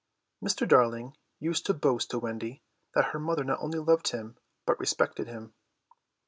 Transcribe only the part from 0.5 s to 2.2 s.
Darling used to boast to